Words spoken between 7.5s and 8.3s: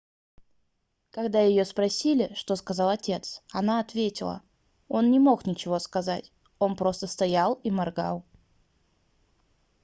и моргал